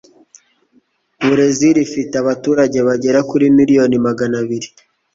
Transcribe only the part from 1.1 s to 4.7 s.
Burezili ifite abaturage bagera kuri miliyoni magana abiri